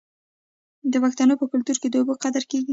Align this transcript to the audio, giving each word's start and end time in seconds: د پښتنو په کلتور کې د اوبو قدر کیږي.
د 0.91 0.93
پښتنو 1.03 1.33
په 1.39 1.45
کلتور 1.51 1.77
کې 1.81 1.87
د 1.89 1.95
اوبو 1.99 2.13
قدر 2.23 2.43
کیږي. 2.51 2.69